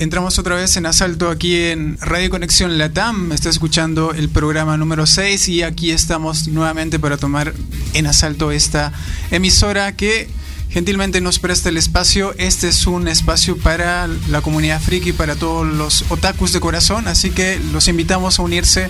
[0.00, 3.32] entramos otra vez en asalto aquí en Radio Conexión Latam.
[3.32, 7.52] Está escuchando el programa número 6 y aquí estamos nuevamente para tomar
[7.92, 8.94] en asalto esta
[9.30, 10.30] emisora que
[10.70, 12.32] gentilmente nos presta el espacio.
[12.38, 17.30] Este es un espacio para la comunidad friki, para todos los otakus de corazón, así
[17.30, 18.88] que los invitamos a unirse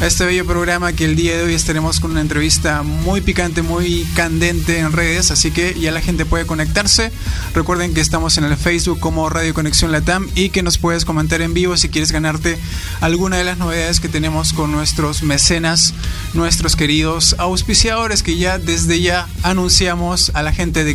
[0.00, 3.62] a este bello programa que el día de hoy estaremos con una entrevista muy picante,
[3.62, 7.10] muy candente en redes, así que ya la gente puede conectarse.
[7.54, 11.40] Recuerden que estamos en el Facebook como Radio Conexión Latam y que nos puedes comentar
[11.40, 12.58] en vivo si quieres ganarte
[13.00, 15.94] alguna de las novedades que tenemos con nuestros mecenas,
[16.34, 20.94] nuestros queridos auspiciadores que ya desde ya anunciamos a la gente de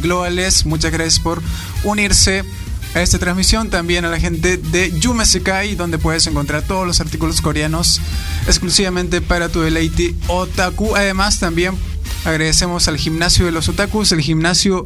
[0.65, 1.41] Muchas gracias por
[1.83, 2.43] unirse
[2.93, 3.69] a esta transmisión.
[3.69, 8.01] También a la gente de Yume Sekai, donde puedes encontrar todos los artículos coreanos
[8.45, 10.95] exclusivamente para tu deleite otaku.
[10.95, 11.75] Además, también
[12.25, 14.85] agradecemos al gimnasio de los otakus, el gimnasio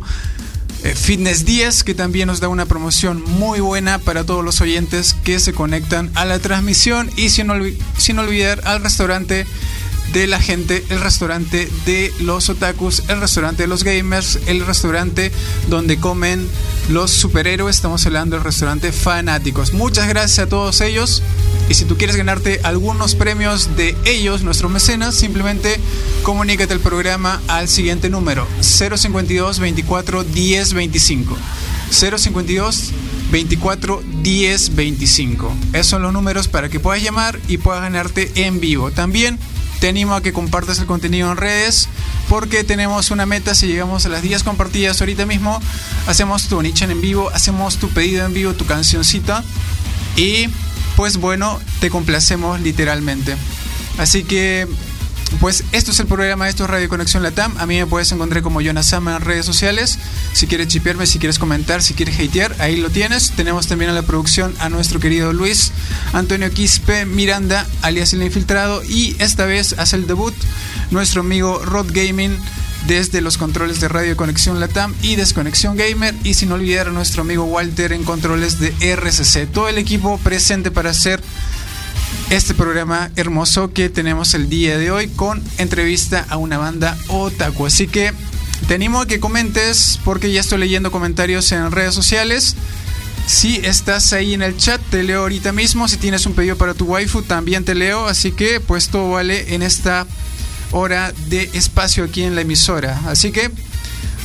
[0.83, 5.15] eh, Fitness 10, que también nos da una promoción muy buena para todos los oyentes
[5.23, 7.09] que se conectan a la transmisión.
[7.17, 7.49] Y sin
[8.19, 9.45] olvidar al restaurante
[10.13, 15.31] de la gente, el restaurante de los otakus, el restaurante de los gamers, el restaurante
[15.69, 16.47] donde comen
[16.89, 17.77] los superhéroes.
[17.77, 19.73] Estamos hablando del restaurante Fanáticos.
[19.73, 21.23] Muchas gracias a todos ellos.
[21.69, 25.79] Y si tú quieres ganarte algunos premios de ellos, nuestros mecenas, simplemente
[26.23, 31.37] comunícate al programa al siguiente número: 052 24 10 25.
[31.91, 32.91] 052
[33.31, 35.53] 24 10 25.
[35.73, 38.91] Esos son los números para que puedas llamar y puedas ganarte en vivo.
[38.91, 39.39] También
[39.81, 41.89] te animo a que compartas el contenido en redes
[42.29, 43.55] porque tenemos una meta.
[43.55, 45.59] Si llegamos a las 10 compartidas ahorita mismo,
[46.05, 49.43] hacemos tu nicho en vivo, hacemos tu pedido en vivo, tu cancioncita
[50.15, 50.49] y
[50.95, 53.35] pues bueno, te complacemos literalmente.
[53.97, 54.67] Así que
[55.39, 57.57] pues esto es el programa, esto es Radio Conexión Latam.
[57.57, 59.97] A mí me puedes encontrar como Jonas en redes sociales.
[60.33, 63.31] Si quieres chipearme, si quieres comentar, si quieres hatear, ahí lo tienes.
[63.31, 65.71] Tenemos también a la producción a nuestro querido Luis
[66.13, 68.83] Antonio Quispe Miranda, alias El Infiltrado.
[68.83, 70.33] Y esta vez hace el debut
[70.91, 72.37] nuestro amigo Rod Gaming
[72.87, 77.21] desde los controles de Radio Conexión Latam y Desconexión Gamer y sin olvidar a nuestro
[77.21, 79.51] amigo Walter en controles de RCC.
[79.51, 81.21] Todo el equipo presente para hacer
[82.31, 87.65] este programa hermoso que tenemos el día de hoy con entrevista a una banda otaku.
[87.65, 88.13] Así que
[88.69, 92.55] te animo a que comentes porque ya estoy leyendo comentarios en redes sociales.
[93.27, 95.89] Si estás ahí en el chat, te leo ahorita mismo.
[95.89, 98.07] Si tienes un pedido para tu waifu, también te leo.
[98.07, 100.07] Así que pues todo vale en esta
[100.71, 103.01] hora de espacio aquí en la emisora.
[103.07, 103.51] Así que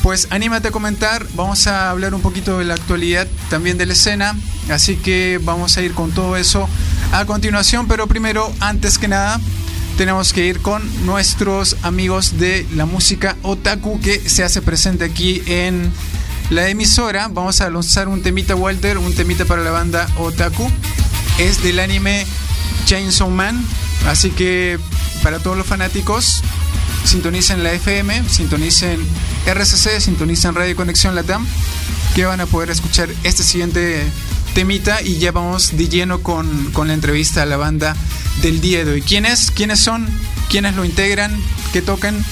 [0.07, 1.27] pues anímate a comentar.
[1.35, 4.37] Vamos a hablar un poquito de la actualidad también de la escena.
[4.71, 6.69] Así que vamos a ir con todo eso
[7.11, 9.41] a continuación, pero primero, antes que nada,
[9.99, 15.43] tenemos que ir con nuestros amigos de la música otaku que se hace presente aquí
[15.47, 15.91] en
[16.51, 17.27] la emisora.
[17.27, 20.71] Vamos a lanzar un temita, Walter, un temita para la banda otaku.
[21.41, 22.25] Es del anime
[22.85, 23.61] Chainsaw Man,
[24.07, 24.79] así que
[25.25, 26.45] para todos los fanáticos,
[27.07, 29.01] sintonicen la FM, sintonicen
[29.47, 31.47] RCC, sintonicen Radio Conexión Latam,
[32.15, 34.05] que van a poder escuchar este siguiente
[34.55, 37.95] temita y ya vamos de lleno con, la entrevista a la banda
[38.43, 39.03] del día de hoy.
[39.03, 39.53] ¿Quiénes?
[39.53, 40.09] ¿Quiénes son?
[40.51, 41.37] ¿Quiénes lo integran?
[41.73, 42.25] ¿Qué tocan?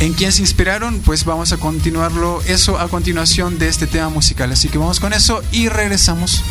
[0.00, 1.00] ¿En quién se inspiraron?
[1.00, 4.50] Pues vamos a continuarlo eso a continuación de este tema musical.
[4.50, 6.42] Así que vamos con eso y regresamos.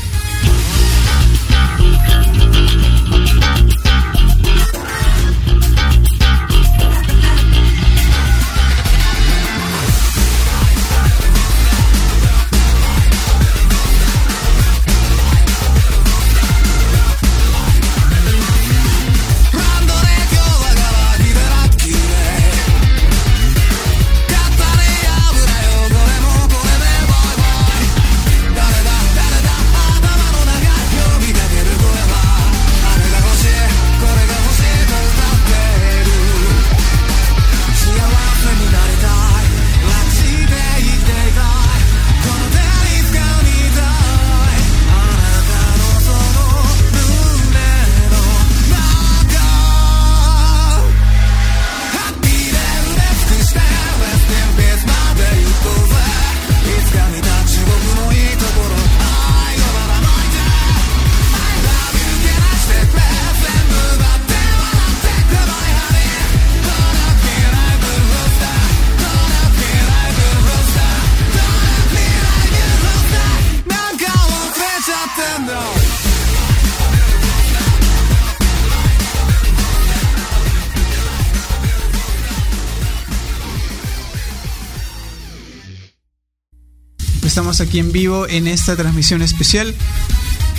[87.73, 89.73] Aquí en vivo en esta transmisión especial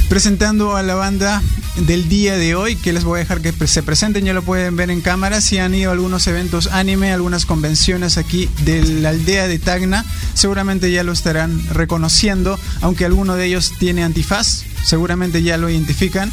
[0.09, 1.41] presentando a la banda
[1.87, 4.75] del día de hoy, que les voy a dejar que se presenten, ya lo pueden
[4.75, 9.11] ver en cámara, si han ido a algunos eventos anime, algunas convenciones aquí de la
[9.11, 15.45] aldea de Tacna, seguramente ya lo estarán reconociendo, aunque alguno de ellos tiene antifaz, seguramente
[15.45, 16.33] ya lo identifican.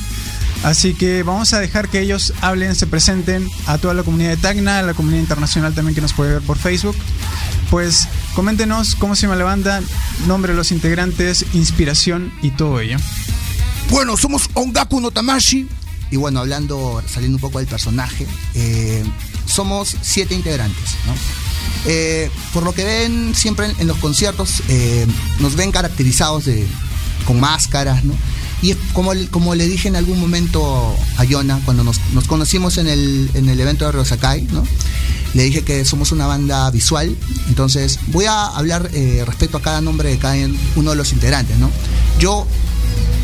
[0.64, 4.38] Así que vamos a dejar que ellos hablen, se presenten a toda la comunidad de
[4.38, 6.96] Tacna, a la comunidad internacional también que nos puede ver por Facebook.
[7.70, 9.82] Pues coméntenos cómo se llama la banda,
[10.28, 12.98] nombre de los integrantes, inspiración y todo ello.
[13.90, 15.68] Bueno, somos Ongaku no Tamashi.
[16.12, 19.02] Y bueno, hablando, saliendo un poco del personaje, eh,
[19.46, 21.14] somos siete integrantes, ¿no?
[21.86, 25.08] Eh, por lo que ven siempre en, los conciertos, eh,
[25.40, 26.68] nos ven caracterizados de,
[27.26, 28.14] con máscaras, ¿no?
[28.62, 33.30] Y como, como le dije en algún momento a Yona, cuando nos, conocimos en el,
[33.34, 34.64] en el evento de Rosakai, ¿no?
[35.34, 37.16] le dije que somos una banda visual.
[37.48, 38.92] Entonces, voy a hablar
[39.26, 40.36] respecto a cada nombre de cada
[40.76, 41.58] uno de los integrantes.
[41.58, 41.72] ¿no?
[42.20, 42.46] Yo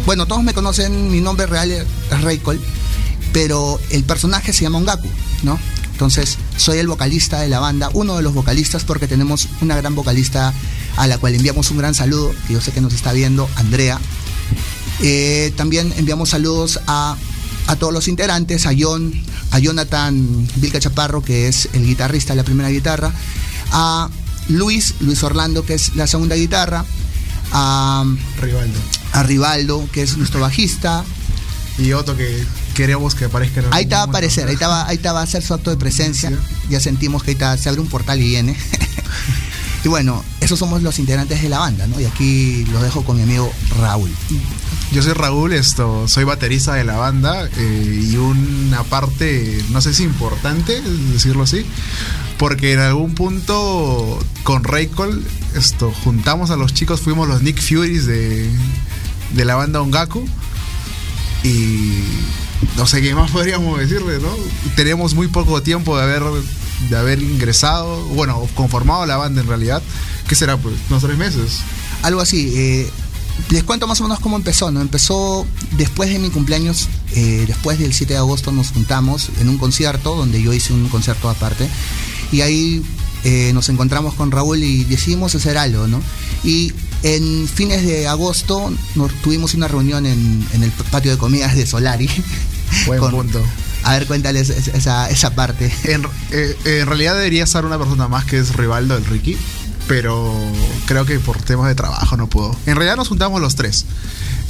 [0.07, 1.85] bueno, todos me conocen, mi nombre real es
[2.21, 2.61] Reikol,
[3.33, 5.09] pero el personaje se llama Ongaku,
[5.43, 5.59] ¿no?
[5.91, 9.95] Entonces, soy el vocalista de la banda, uno de los vocalistas, porque tenemos una gran
[9.95, 10.53] vocalista
[10.95, 13.99] a la cual enviamos un gran saludo, que yo sé que nos está viendo, Andrea.
[15.01, 17.17] Eh, también enviamos saludos a,
[17.79, 19.13] todos los integrantes, a John,
[19.51, 23.11] a Jonathan Vilca Chaparro, que es el guitarrista de la primera guitarra,
[23.71, 24.09] a
[24.47, 26.85] Luis, Luis Orlando, que es la segunda guitarra,
[27.51, 28.05] a
[28.41, 28.79] Rivaldo
[29.17, 31.03] a Rivaldo, que es nuestro bajista.
[31.77, 32.43] Y otro que
[32.75, 33.63] queremos que aparezca.
[33.71, 36.31] ahí te va a aparecer, ahí va, ahí va a hacer su acto de presencia.
[36.69, 38.55] Ya sentimos que ahí se abre un portal y viene.
[39.83, 41.99] y bueno, esos somos los integrantes de la banda, ¿no?
[41.99, 44.11] Y aquí los dejo con mi amigo Raúl.
[44.91, 49.93] Yo soy Raúl, esto, soy baterista de la banda eh, y una parte, no sé
[49.93, 51.65] si importante, decirlo así,
[52.37, 55.25] porque en algún punto con Raycol
[55.55, 58.49] esto, juntamos a los chicos, fuimos los Nick Furies de,
[59.33, 60.25] de la banda Ongaku
[61.43, 62.03] y
[62.75, 64.29] no sé qué más podríamos decirle, ¿no?
[64.75, 66.23] Tenemos muy poco tiempo de haber,
[66.89, 69.81] de haber ingresado, bueno, conformado la banda en realidad,
[70.27, 70.57] ¿qué será?
[70.57, 71.59] Pues unos tres meses.
[72.03, 72.89] Algo así, eh,
[73.49, 74.81] les cuento más o menos cómo empezó, ¿no?
[74.81, 75.45] Empezó
[75.77, 80.15] después de mi cumpleaños, eh, después del 7 de agosto nos juntamos en un concierto,
[80.15, 81.69] donde yo hice un concierto aparte,
[82.31, 82.83] y ahí
[83.23, 86.01] eh, nos encontramos con Raúl y decidimos hacer algo, ¿no?
[86.43, 91.65] Y en fines de agosto nos, tuvimos una reunión en, el patio de comidas de
[91.65, 92.09] Solari.
[92.85, 93.41] Buen punto.
[93.87, 95.73] A ver, cuéntales esa, esa parte.
[95.85, 99.37] En, eh, en realidad debería estar una persona más que es Rivaldo, el Ricky
[99.87, 100.35] pero
[100.85, 102.53] creo que por temas de trabajo no pudo.
[102.65, 103.85] En realidad nos juntamos los tres,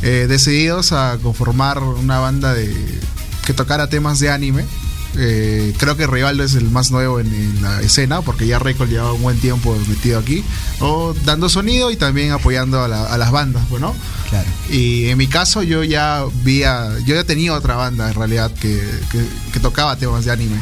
[0.02, 2.74] eh, decididos a conformar una banda de
[3.46, 4.66] que tocara temas de anime.
[5.18, 9.14] Eh, creo que Rivaldo es el más nuevo en, la escena, porque ya Record lleva
[9.14, 10.44] un buen tiempo metido aquí,
[10.80, 13.96] o dando sonido y también apoyando a, las bandas, bueno.
[14.30, 14.48] Claro.
[14.70, 18.82] Y en mi caso yo ya vi yo ya tenía otra banda en realidad que,
[19.54, 20.58] que tocaba temas de anime.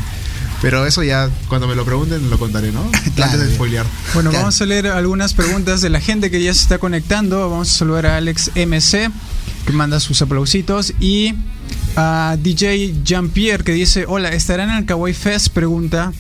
[0.66, 2.82] Pero eso ya, cuando me lo pregunten, lo contaré, ¿no?
[3.22, 3.86] Antes de spoilear.
[4.16, 7.48] Bueno, vamos a leer algunas preguntas de la gente que ya se está conectando.
[7.52, 9.12] Vamos a saludar a Alex MC,
[9.68, 10.92] que manda sus aplausitos.
[11.00, 11.36] Y
[11.96, 15.50] a DJ Jean-Pierre, que dice: Hola, ¿estarán en el Kawaii Fest?
[15.50, 16.12] Pregunta.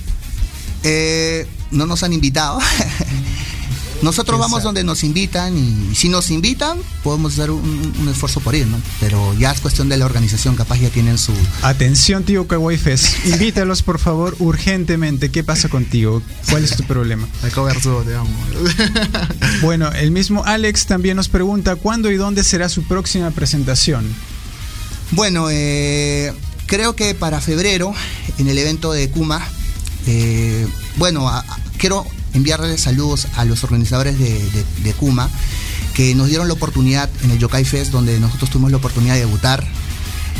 [0.84, 2.60] Eh, no nos han invitado.
[4.02, 8.68] Nosotros vamos donde nos invitan y si nos invitan podemos hacer un, esfuerzo por ir,
[8.68, 8.78] ¿no?
[9.00, 11.34] Pero ya es cuestión de la organización, capaz ya tienen su...
[11.62, 13.08] Atención, tío Kawaii Fest.
[13.26, 15.32] Invítalos, por favor, urgentemente.
[15.32, 16.22] ¿Qué pasa contigo?
[16.50, 17.28] ¿Cuál es tu problema?
[17.42, 18.30] te amo.
[19.62, 24.06] bueno, el mismo Alex también nos pregunta cuándo y dónde será su próxima presentación.
[25.12, 26.34] Bueno, eh,
[26.66, 27.94] creo que para febrero,
[28.38, 29.42] en el evento de Kuma,
[30.08, 31.30] eh, bueno,
[31.78, 35.30] quiero enviarles saludos a los organizadores de, Kuma,
[35.94, 39.22] que nos dieron la oportunidad en el Yokai Fest, donde nosotros tuvimos la oportunidad de
[39.22, 39.66] debutar.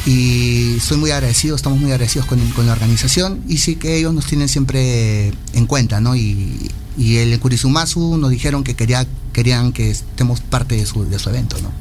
[0.06, 4.28] Y soy muy agradecido, estamos muy agradecidos con, la organización y sí que ellos nos
[4.28, 6.16] tienen siempre en cuenta, ¿no?
[6.16, 11.72] Y, el Kurisumasu nos dijeron que quería, querían que estemos parte de su, evento, ¿no?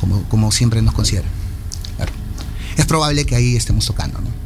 [0.00, 1.30] Como, como siempre nos consideran.
[2.76, 4.39] Es probable que ahí estemos tocando, ¿no?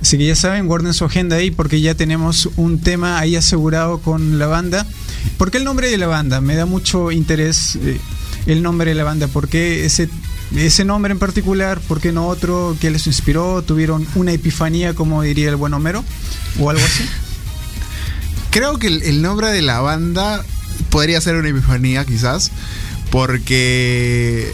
[0.00, 3.98] Así que ya saben, guarden su agenda ahí porque ya tenemos un tema ahí asegurado
[3.98, 4.86] con la banda.
[5.36, 6.40] ¿Por qué el nombre de la banda?
[6.40, 8.00] Me da mucho interés eh,
[8.46, 9.28] el nombre de la banda.
[9.28, 10.08] ¿Por qué ese,
[10.56, 11.80] ese nombre en particular?
[11.80, 12.76] ¿Por qué no otro?
[12.80, 13.62] ¿Qué les inspiró?
[13.62, 16.04] ¿Tuvieron una epifanía, como diría el buen Homero?
[16.58, 17.04] ¿O algo así?
[18.50, 20.44] Creo que el, nombre de la banda
[20.90, 22.50] podría ser una epifanía, quizás.
[23.10, 24.52] Porque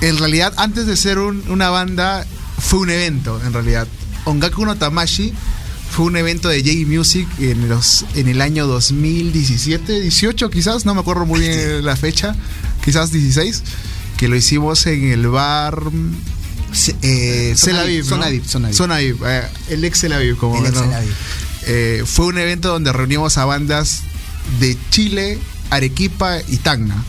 [0.00, 2.26] en realidad, antes de ser una banda,
[2.58, 3.86] fue un evento, en realidad
[4.24, 5.32] Ongaku no Tamashi
[5.90, 10.94] fue un evento de J Music en, los, en el año 2017, 18 quizás, no
[10.94, 12.36] me acuerdo muy bien la fecha,
[12.84, 13.62] quizás 16.
[14.16, 15.80] que lo hicimos en el bar
[17.02, 18.96] eh, Zona VIP, VIP, ¿no?
[18.98, 20.84] Eh, el ex VIP, como El ¿no?
[21.66, 24.02] Eh, fue un evento donde reunimos a bandas
[24.60, 25.38] de Chile,
[25.70, 27.02] Arequipa y Tacna.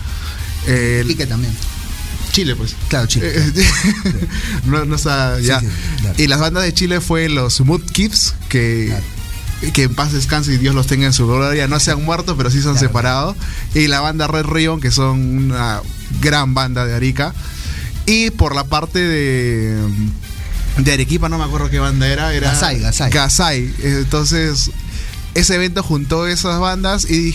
[0.68, 1.54] Eh, Y que también.
[2.40, 2.76] Chile, pues.
[2.88, 3.32] Claro, Chile.
[3.36, 3.68] Eh,
[4.66, 5.60] no, no está ya.
[5.60, 5.68] sí,
[6.02, 6.16] claro.
[6.18, 9.74] Y las bandas de Chile fue los Mood Kids, que, Claro.
[9.74, 11.68] que en paz descanse y Dios los tenga en su gloria.
[11.68, 12.88] No se han muerto, pero sí son Claro.
[12.88, 13.36] separados.
[13.76, 15.82] Y la banda Red Ribbon, que son una
[16.22, 17.34] gran banda de Arica.
[18.06, 19.78] Y por la parte de.
[20.78, 22.34] De Arequipa, no me acuerdo qué banda era.
[22.34, 23.12] era Gasay, Gasay.
[23.12, 23.74] Gasay.
[23.84, 24.72] Entonces,
[25.36, 27.32] ese evento juntó esas bandas y,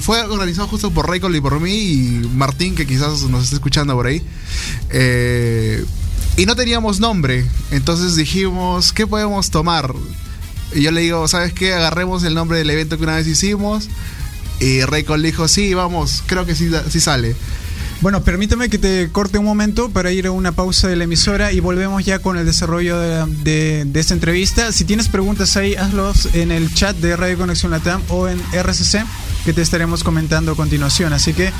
[0.00, 3.94] fue organizado justo por Raycol y por mí y Martín, que quizás nos esté escuchando
[3.94, 4.22] por ahí.
[4.90, 5.84] Eh,
[6.36, 9.94] y no teníamos nombre, entonces dijimos, ¿qué podemos tomar?
[10.74, 11.74] Y yo le digo, ¿sabes qué?
[11.74, 13.88] Agarremos el nombre del evento que una vez hicimos.
[14.60, 17.34] Y Raycol dijo, sí, vamos, creo que sí, sí sale.
[18.00, 21.52] Bueno, permítame que te corte un momento para ir a una pausa de la emisora
[21.52, 24.72] y volvemos ya con el desarrollo de, esta entrevista.
[24.72, 29.04] Si tienes preguntas ahí, hazlos en el chat de Radio Conexión Latam o en RCC,
[29.44, 31.12] que te estaremos comentando a continuación.
[31.12, 31.52] Así que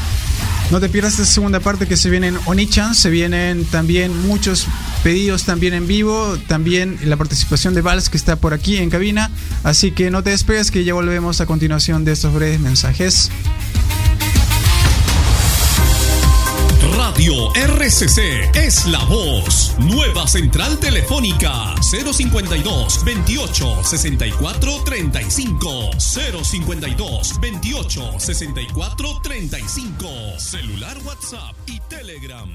[0.70, 4.66] no te pierdas esta segunda parte que se vienen Onichan, se vienen también muchos
[5.04, 9.30] pedidos también en vivo, también la participación de Vals que está por aquí en cabina.
[9.62, 13.30] Así que no te despegues que ya volvemos a continuación de estos breves mensajes.
[17.10, 19.74] Radio RCC es la voz.
[19.80, 30.06] Nueva central telefónica 052 28 64 35 052 28 64 35
[30.38, 32.48] celular WhatsApp y Telegram.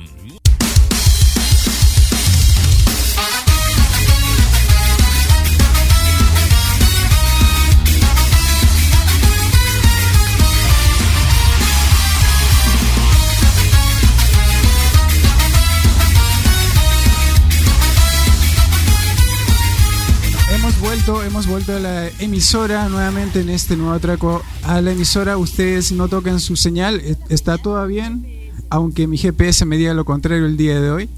[20.82, 25.38] Vuelto, hemos vuelto a la emisora nuevamente en este nuevo atraco a la emisora.
[25.38, 28.26] Ustedes no toquen su señal, está todo bien,
[28.70, 31.10] aunque mi GPS me diga lo contrario el día de hoy.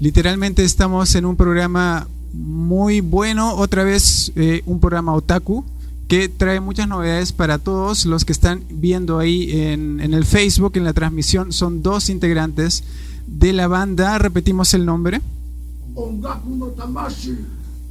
[0.00, 5.64] Literalmente estamos en un programa muy bueno, otra vez eh, un programa otaku
[6.08, 10.72] que trae muchas novedades para todos los que están viendo ahí en, en el Facebook,
[10.74, 11.52] en la transmisión.
[11.52, 12.82] Son dos integrantes
[13.26, 15.20] de la banda, repetimos el nombre.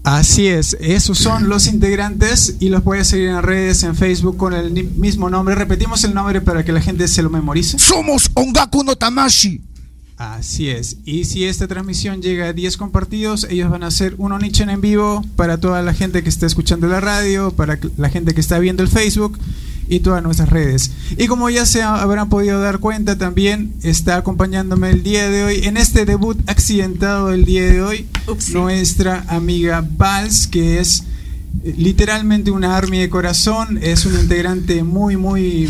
[0.07, 4.37] Así es, esos son los integrantes y los puedes seguir en las redes, en Facebook
[4.37, 5.53] con el mismo nombre.
[5.53, 7.77] Repetimos el nombre para que la gente se lo memorice.
[7.77, 9.59] Somos Ongaku no Tamashi.
[10.15, 10.95] Así es.
[11.03, 14.79] Y si esta transmisión llega a 10 compartidos, ellos van a hacer un Onichan en
[14.79, 18.59] vivo para toda la gente que está escuchando la radio, para la gente que está
[18.59, 19.37] viendo el Facebook
[19.89, 20.91] y todas nuestras redes.
[21.17, 25.43] Y como ya se ha- habrán podido dar cuenta, también está acompañándome el día de
[25.43, 28.53] hoy, en este debut accidentado del día de hoy, Upsi.
[28.53, 31.03] nuestra amiga Vals, que es
[31.63, 35.67] eh, literalmente una army de corazón, es un integrante muy, muy,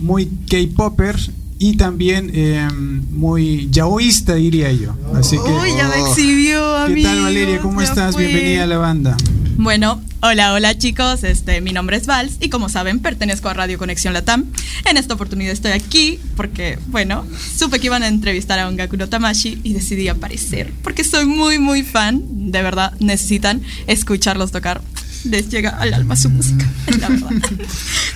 [0.00, 1.16] muy K-Popper
[1.58, 2.68] y también eh,
[3.12, 4.96] muy yaoísta, diría yo.
[5.14, 7.08] Así que, Uy, ya me exhibió, ¿qué amigo.
[7.08, 7.60] tal Valeria?
[7.60, 8.14] ¿Cómo estás?
[8.16, 8.26] fue.
[8.26, 9.16] Bienvenida a la banda.
[9.56, 13.78] Bueno, hola, hola chicos, este, mi nombre es Vals y como saben pertenezco a Radio
[13.78, 14.46] Conexión Latam.
[14.88, 17.24] En esta oportunidad estoy aquí porque, bueno,
[17.56, 21.58] supe que iban a entrevistar a Ongaku no Tamashi y decidí aparecer porque soy muy,
[21.58, 22.50] muy fan.
[22.50, 24.80] De verdad, necesitan escucharlos tocar.
[25.24, 27.30] Les llega al alma su música, es la verdad.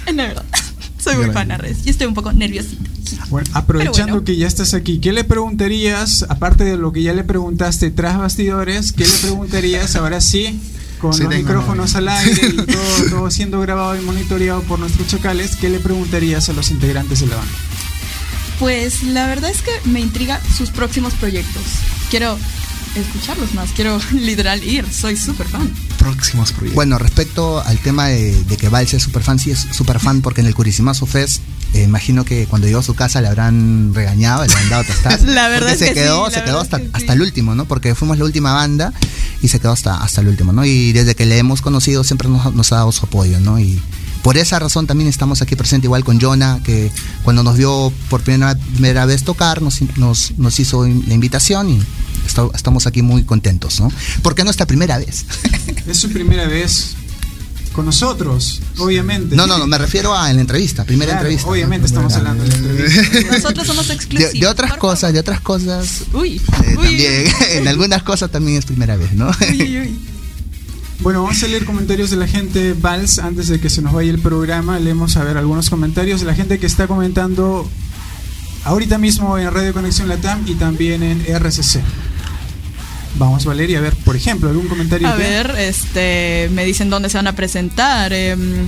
[0.07, 0.45] Es la verdad.
[0.99, 2.91] Soy muy fan a redes y estoy un poco nerviosita.
[3.29, 4.25] Bueno, aprovechando bueno.
[4.25, 8.19] que ya estás aquí, ¿qué le preguntarías, aparte de lo que ya le preguntaste tras
[8.19, 10.59] bastidores, qué le preguntarías ahora sí,
[11.01, 15.07] con Sí, los micrófonos al aire y todo, todo siendo grabado y monitoreado por nuestros
[15.09, 17.53] chacales, qué le preguntarías a los integrantes de la banda?
[18.59, 21.63] Pues la verdad es que me intriga sus próximos proyectos.
[22.11, 22.39] Quiero
[22.97, 25.71] escucharlos más, quiero literal ir, soy súper fan.
[25.99, 26.75] Próximos proyectos.
[26.75, 30.23] Bueno, respecto al tema de, de que Vals es super fan, sí es super fan
[30.23, 31.43] porque en el Curisimazo Fest,
[31.75, 35.23] eh, imagino que cuando llegó a su casa le habrán regañado, le habrán dado tostadas.
[35.23, 36.91] La verdad es se que quedó, sí, se quedó hasta, sí.
[36.93, 37.67] hasta el último, ¿no?
[37.67, 38.93] Porque fuimos la última banda
[39.43, 40.65] y se quedó hasta, hasta el último, ¿no?
[40.65, 43.59] Y desde que le hemos conocido siempre nos, nos ha dado su apoyo, ¿no?
[43.59, 43.81] Y
[44.23, 46.91] por esa razón también estamos aquí presentes igual con Jonah, que
[47.23, 51.81] cuando nos vio por primera, primera vez tocar, nos, nos, nos hizo la invitación y
[52.27, 53.91] esta- estamos aquí muy contentos, ¿no?
[54.23, 55.25] Porque es nuestra primera vez.
[55.87, 56.95] Es su primera vez
[57.73, 59.37] con nosotros, obviamente.
[59.37, 61.49] No, no, no, me refiero a en la entrevista, primera Claro, entrevista.
[61.51, 63.31] Obviamente estamos hablando de la entrevista.
[63.33, 64.33] Nosotros somos exclusivos.
[64.33, 65.13] de otras por cosas, favor.
[65.15, 69.31] de otras cosas, Uy, eh, uy, también, en algunas cosas también es primera vez, ¿no?
[69.49, 69.99] uy, uy, uy.
[71.01, 74.11] Bueno, vamos a leer comentarios de la gente Vals antes de que se nos vaya
[74.11, 74.79] el programa.
[74.81, 77.69] Leemos a ver algunos comentarios de la gente que está comentando
[78.65, 81.81] ahorita mismo en Radio Conexión Latam y también en RCC.
[83.19, 85.09] Vamos, Valeria, a ver, por ejemplo, algún comentario.
[85.09, 88.13] A ver, este, me dicen dónde se van a presentar.
[88.13, 88.67] em,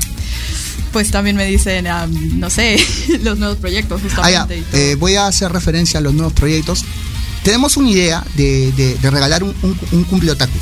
[0.92, 2.78] pues también me dicen, ah, no sé,
[3.22, 4.64] los nuevos proyectos Ah, justamente.
[4.72, 6.82] eh, voy a hacer referencia a los nuevos proyectos.
[7.42, 10.58] Tenemos una idea de, de- de regalar un, un, un cumple otaku.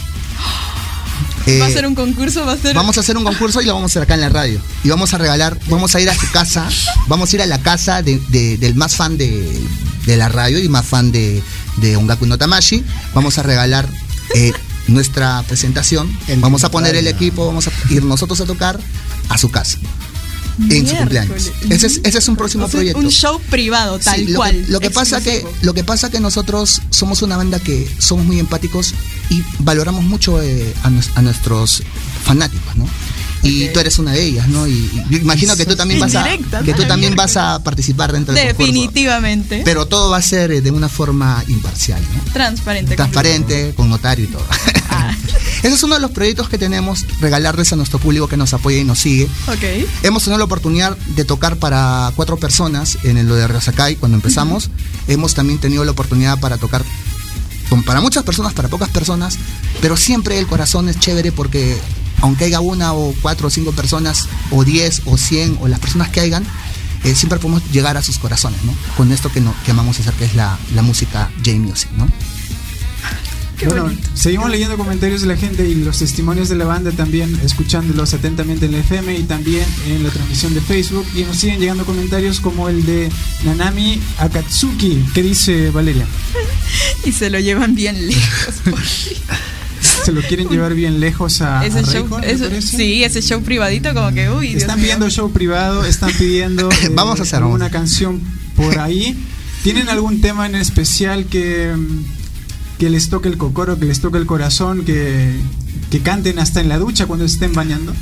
[1.47, 2.75] Eh, va a ser un concurso, va a ser.
[2.75, 4.61] Vamos a hacer un concurso y lo vamos a hacer acá en la radio.
[4.83, 6.69] Y vamos a regalar, vamos a ir a su casa,
[7.07, 9.61] vamos a ir a la casa de- de- del más fan de,
[10.07, 11.41] de la radio y más fan de,
[11.77, 12.85] de Ongaku no Tamashi.
[13.15, 13.89] Vamos a regalar
[14.35, 14.53] eh,
[14.89, 16.11] nuestra presentación.
[16.29, 18.79] En vamos a poner el equipo, vamos a ir nosotros a tocar
[19.29, 19.79] a su casa.
[20.71, 21.53] En su cumpleaños.
[21.69, 22.99] Ese es, ese es un próximo O sea, proyecto.
[22.99, 24.65] Un show privado, tal Sí, lo cual.
[24.65, 28.25] Que, lo que pasa que lo que pasa que nosotros somos una banda que somos
[28.25, 28.95] muy empáticos
[29.29, 30.87] y valoramos mucho eh, a,
[31.19, 31.83] a nuestros
[32.25, 32.89] fanáticos, ¿no?
[33.47, 34.67] Y tú eres una de ellas, ¿no?
[34.67, 36.25] Y, y imagino que tú también vas a
[36.65, 38.73] que tú también vas a participar dentro del concurso.
[38.73, 39.63] Definitivamente.
[39.65, 42.33] Pero todo va a ser eh, de una forma imparcial, ¿no?
[42.33, 42.97] transparente.
[42.97, 44.45] Transparente, con notario y todo.
[44.91, 45.15] Ah.
[45.63, 48.79] Ese es uno de los proyectos que tenemos, regalarles a nuestro público que nos apoya
[48.79, 49.25] y nos sigue.
[49.49, 49.89] Ok.
[50.03, 54.71] Hemos tenido la oportunidad de tocar para cuatro personas en lo de Razakai cuando empezamos.
[55.09, 56.85] Hemos también tenido la oportunidad para tocar
[57.69, 59.39] con- para muchas personas, para pocas personas,
[59.81, 61.77] pero siempre el corazón es chévere porque
[62.23, 66.09] aunque haya una o cuatro o cinco personas, o diez o cien, o las personas
[66.11, 66.45] que hayan,
[67.05, 68.75] eh, siempre podemos llegar a sus corazones, ¿no?
[68.97, 72.09] Con esto que, no, que amamos hacer, que es la, la música J-Music, ¿no?
[73.59, 74.11] Qué bueno, bonito.
[74.13, 78.67] seguimos leyendo comentarios de la gente y los testimonios de la banda también, escuchándolos atentamente
[78.67, 81.07] en la FM y también en la transmisión de Facebook.
[81.15, 83.11] Y nos siguen llegando comentarios como el de
[83.45, 85.07] Nanami Akatsuki.
[85.15, 86.07] ¿Qué dice Valeria?
[87.05, 88.55] Y se lo llevan bien lejos.
[88.65, 88.75] por-
[90.05, 92.77] ¿Se lo quieren llevar bien lejos a, a ese show, Raycon, eso- parece?
[92.77, 94.85] sí, ese show privadito como que, uy, Dios Están mío.
[94.85, 97.55] pidiendo show privado, están pidiendo eh, Vamos a hacer, vamos.
[97.61, 98.21] alguna canción
[98.55, 99.17] por ahí.
[99.65, 104.19] ¿Tienen algún tema en especial que, mm, que les toque el cocoro, que les toque
[104.19, 105.35] el corazón, que,
[105.91, 107.93] que canten hasta en la ducha cuando estén bañando?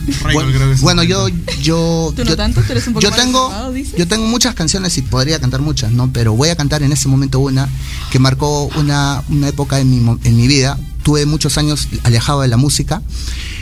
[0.82, 1.28] Bueno, yo,
[1.62, 4.54] yo, Tú no yo, tanto, tú eres un poco yo más tengo, yo tengo muchas
[4.54, 6.12] canciones y podría cantar muchas, ¿no?
[6.12, 7.66] Pero voy a cantar en este momento una
[8.10, 10.78] que marcó una, una época en mi, mo- en mi vida.
[11.04, 13.00] Tuve muchos años alejado de la música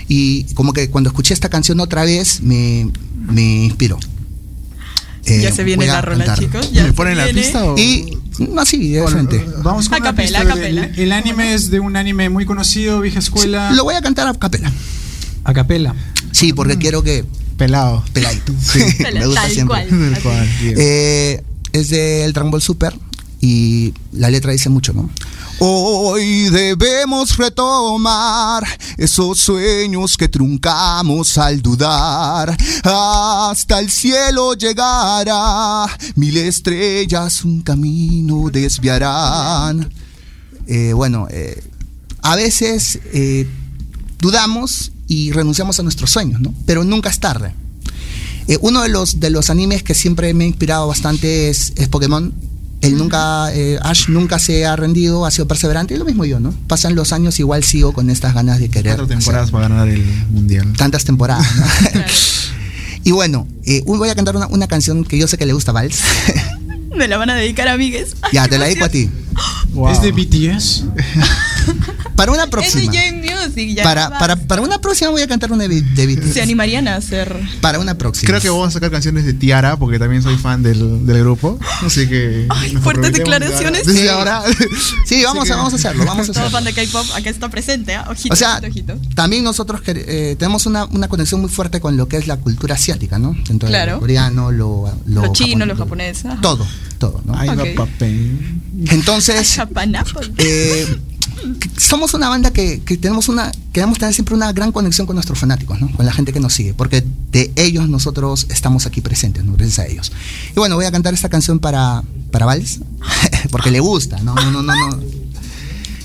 [0.09, 2.91] y como que cuando escuché esta canción otra vez me,
[3.29, 3.99] me inspiró.
[5.25, 6.45] Eh, ya se viene la rola, cantar.
[6.45, 6.73] chicos.
[6.73, 7.77] Ya ¿Me ponen la pista o...?
[7.79, 8.19] Y
[8.59, 9.45] así, de frente.
[9.63, 10.85] Vamos con A capela, a capela.
[10.87, 13.71] El, el anime es de un anime muy conocido, vieja escuela.
[13.73, 14.73] Lo voy a cantar a capela.
[15.45, 15.95] A capela.
[16.33, 17.25] Sí, porque quiero que
[17.57, 18.03] Pelado.
[18.13, 18.53] peladito.
[18.99, 19.87] Pela- me gusta tal siempre.
[20.23, 20.49] cual.
[20.63, 22.95] Eh, es de el Dragon Ball Super
[23.41, 25.09] y la letra dice mucho, ¿no?
[25.65, 28.67] Hoy debemos retomar
[28.99, 32.57] esos sueños que truncamos al dudar.
[32.83, 39.89] Hasta el cielo llegará, mil estrellas un camino desviarán.
[40.67, 41.63] Eh, bueno, eh,
[42.23, 43.47] a veces eh,
[44.19, 46.53] dudamos y renunciamos a nuestros sueños, ¿no?
[46.67, 47.55] Pero nunca es tarde.
[48.63, 52.52] Uno de los, de los animes que siempre me ha inspirado bastante es, es Pokémon.
[52.83, 56.41] Él nunca, eh, Ash nunca se ha rendido, ha sido perseverante, y lo mismo yo,
[56.41, 56.53] ¿no?
[56.67, 58.97] Pasan los años, igual sigo con estas ganas de querer.
[58.97, 60.73] Cuatro temporadas hacer para ganar el mundial.
[60.77, 61.65] Tantas temporadas, ¿no?
[61.93, 62.13] Claro.
[63.05, 65.53] y bueno, eh, hoy voy a cantar una, una canción que yo sé que le
[65.53, 66.01] gusta a Vals.
[66.97, 68.17] Me la van a dedicar, amigues.
[68.21, 69.09] Ay, ya, qué te la dedico a ti.
[69.73, 69.89] Wow.
[69.93, 70.85] ¿Es de BTS?
[72.23, 72.93] Para una Es próxima.
[72.93, 73.83] Ya.
[73.83, 76.33] Para, para, para una próxima voy a cantar una de, de BTS.
[76.35, 77.37] Se animarían a hacer.
[77.61, 78.29] Para una próxima.
[78.29, 81.59] Creo que vamos a sacar canciones de Tiara porque también soy fan del, del grupo.
[81.85, 82.47] Así que.
[82.49, 83.87] Ay, fuertes declaraciones.
[83.87, 84.43] Desde ahora.
[85.05, 86.51] Sí, vamos, a, vamos a hacerlo, vamos a Todo hacerlo.
[86.59, 88.07] fan de K-pop, acá está presente, ¿ah?
[88.09, 89.15] Ojito, O sea, ojito, ojito.
[89.15, 92.77] también nosotros eh, tenemos una, una conexión muy fuerte con lo que es la cultura
[92.77, 93.35] asiática, ¿no?
[93.47, 93.95] Dentro de Claro.
[93.95, 96.39] lo coreano, lo, lo, Lo chino, japonés, lo japonés, ajá.
[96.41, 96.67] Todo,
[96.99, 97.35] todo, ¿no?
[97.37, 97.59] Ay, Ok.
[97.59, 98.39] va papel.
[98.89, 99.59] Entonces,
[100.39, 100.97] eh,
[101.77, 105.39] somos una banda que, que tenemos una, queremos tener siempre una gran conexión con nuestros
[105.39, 105.91] fanáticos, ¿no?
[105.93, 109.55] Con la gente que nos sigue, porque de ellos nosotros estamos aquí presentes, ¿no?
[109.55, 110.13] Gracias a ellos.
[110.51, 112.81] Y bueno, voy a cantar esta canción para, para Vals,
[113.51, 114.35] porque le gusta, ¿no?
[114.35, 115.22] No, no, no, no.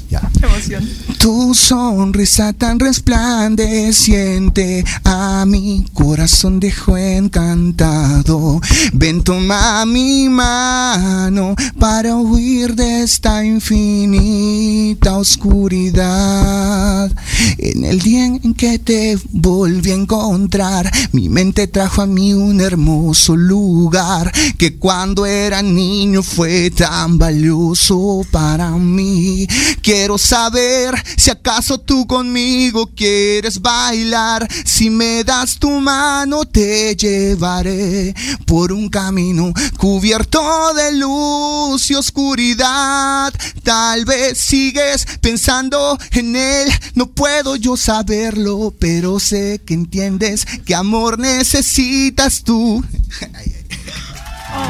[0.10, 0.22] Ya.
[0.40, 0.88] Qué emoción.
[1.20, 8.62] Tu sonrisa tan resplandeciente a mi corazón dejó encantado.
[8.94, 17.12] Ven, toma mi mano para huir de esta infinita oscuridad.
[17.58, 22.62] En el día en que te volví a encontrar, mi mente trajo a mí un
[22.62, 29.46] hermoso lugar que cuando era niño fue tan valioso para mí.
[29.82, 34.48] Quiero Quiero saber si acaso tú conmigo quieres bailar.
[34.64, 38.14] Si me das tu mano te llevaré
[38.46, 43.34] por un camino cubierto de luz y oscuridad.
[43.64, 50.76] Tal vez sigues pensando en él, no puedo yo saberlo, pero sé que entiendes que
[50.76, 52.86] amor necesitas tú.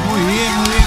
[0.08, 0.84] Muy bien, muy bien,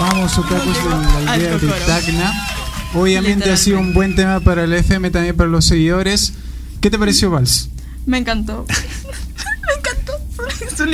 [0.00, 1.68] vamos a de la idea de.
[1.86, 2.57] Tacna.
[2.94, 6.32] Obviamente ha sido un buen tema para el FM, también para los seguidores.
[6.80, 7.68] ¿Qué te pareció, Vals?
[8.06, 8.64] Me encantó.
[9.66, 10.12] Me encantó.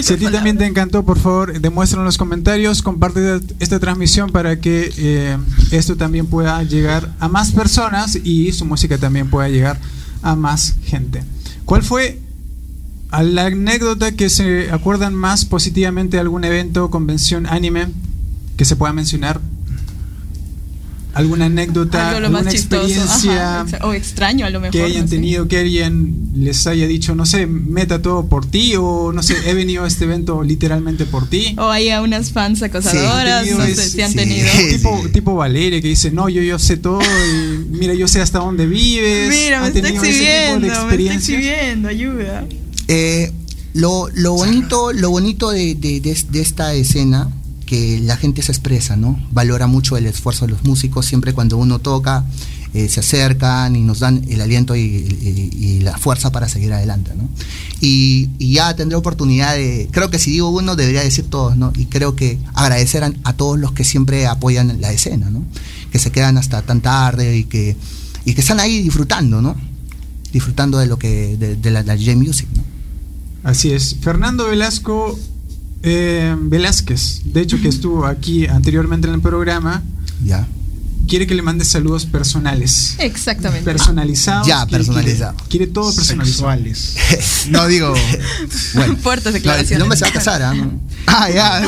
[0.02, 4.30] Si a ti también te encantó, por favor, demuéstralo en los comentarios, comparte esta transmisión
[4.30, 5.36] para que eh,
[5.70, 9.78] esto también pueda llegar a más personas y su música también pueda llegar
[10.22, 11.22] a más gente.
[11.64, 12.18] ¿Cuál fue
[13.12, 17.88] la anécdota que se acuerdan más positivamente de algún evento, convención, anime
[18.56, 19.40] que se pueda mencionar?
[21.14, 23.60] ¿Alguna anécdota, Algo lo alguna más experiencia?
[23.62, 24.72] Ajá, o extraño a lo mejor.
[24.72, 25.14] que hayan no sé.
[25.16, 29.36] tenido, que alguien les haya dicho, no sé, meta todo por ti, o no sé,
[29.46, 31.54] he venido a este evento literalmente por ti.
[31.58, 34.16] O hay a unas fans acosadoras, Sí, no es- sé si han sí.
[34.16, 34.48] tenido.
[34.70, 35.08] tipo, sí.
[35.12, 38.66] tipo Valeria que dice, no, yo, yo sé todo y mira, yo sé hasta dónde
[38.66, 39.28] vives.
[39.28, 42.44] Mira, me ¿Han está exhibiendo, me está exhibiendo, ayuda.
[42.88, 43.30] Eh,
[43.74, 47.28] lo, lo bonito, lo bonito de, de- de- de esta escena,
[47.64, 49.18] que la gente se expresa, ¿no?
[49.30, 52.24] Valora mucho el esfuerzo de los músicos, siempre cuando uno toca,
[52.74, 57.28] eh, se acercan y nos dan el aliento y, la fuerza para seguir adelante, ¿no?
[57.80, 61.72] Y, ya tendré oportunidad de, creo que si digo uno, debería decir todos, ¿no?
[61.76, 65.44] Y creo que agradecer a, a todos los que siempre apoyan la escena, ¿no?
[65.92, 67.76] Que se quedan hasta tan tarde y que,
[68.24, 69.56] y que están ahí disfrutando, ¿no?
[70.32, 72.64] Disfrutando de lo que, de, de la, la J-Music, ¿no?
[73.44, 73.96] Así es.
[74.00, 75.18] Fernando Velasco
[75.84, 79.82] eh, Velázquez, de hecho que estuvo aquí anteriormente en el programa,
[80.24, 80.46] Ya.
[81.06, 82.94] quiere que le mandes saludos personales.
[82.98, 83.64] Exactamente.
[83.64, 84.46] Personalizados.
[84.46, 85.34] Ya, quiere- personalizado.
[85.36, 86.50] Quiere, quiere todo personalizado.
[86.52, 86.94] Sexuales.
[87.50, 87.92] No digo.
[88.74, 89.76] Bueno, Fuertes no, declaraciones.
[89.76, 90.54] el hombre se va a casar, ¿ah?
[90.54, 90.80] ¿no?
[91.06, 91.62] Ah, ya.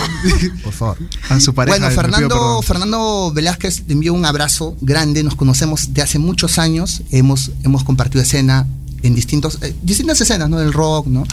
[0.65, 0.97] Por favor.
[1.29, 1.77] A su pareja.
[1.79, 2.63] Bueno, Fernando.
[2.63, 5.23] Fernando Velázquez te envió un abrazo grande.
[5.23, 7.03] Nos conocemos de hace muchos años.
[7.11, 8.67] Hemos, hemos compartido escena
[9.07, 10.59] en distintos, eh, distintas escenas, ¿no?
[10.59, 11.25] Del rock, ¿no?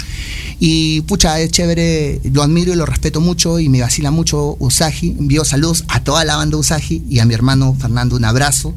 [0.59, 5.09] Y pucha, es chévere, lo admiro y lo respeto mucho y me vacila mucho Usagi.
[5.19, 8.73] Envío saludos a toda la banda Usagi y a mi hermano Fernando un abrazo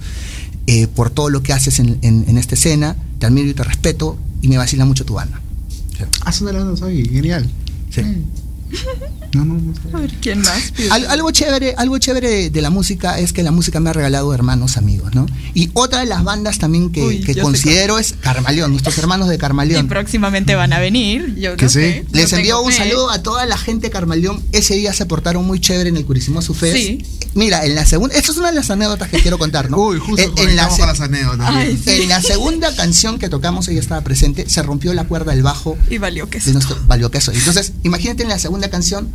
[0.67, 2.97] eh, por todo lo que haces en, en- en esta escena.
[3.19, 5.41] Te admiro y te respeto y me vacila mucho tu banda.
[6.25, 7.49] Ah, son de la banda, soy genial.
[7.91, 8.03] Sí.
[9.33, 9.75] No, no, no.
[9.99, 10.73] A ver, ¿quién más?
[10.91, 14.33] Al- algo chévere, algo chévere de la música es que la música me ha regalado
[14.33, 15.27] hermanos amigos, ¿no?
[15.55, 19.35] Y otra de las bandas también que, Uy, que considero es Carmaleón, nuestros hermanos de
[19.35, 19.89] Y Carmaleón.
[19.89, 21.35] próximamente van a venir.
[21.37, 21.81] Yo Que no sí.
[21.81, 22.79] sé, no Les envío un fe.
[22.79, 24.43] saludo a toda la gente de Carmaleón.
[24.53, 26.77] Ese día se portaron muy chévere en el Curisimo Fest.
[26.77, 27.05] Sí.
[27.35, 29.77] Mira, en la segunda, esta es una de las anécdotas que quiero contar, ¿no?
[29.87, 31.47] Uy, justo en, en la con las anécdotas.
[31.51, 32.03] Ay, sí.
[32.03, 35.77] en la segunda canción que tocamos, ella estaba presente, se rompió la cuerda del bajo
[35.91, 37.33] Y valió que de nuestro valió queso.
[37.33, 39.09] Entonces, imagínate en la segunda canción